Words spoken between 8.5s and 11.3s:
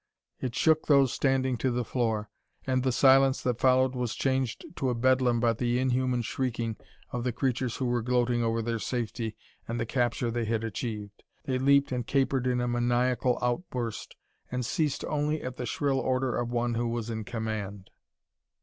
their safety and the capture they had achieved.